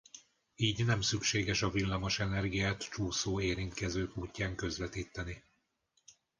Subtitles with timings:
[0.55, 5.43] Így nem szükséges a villamos energiát csúszó érintkezők útján közvetíteni.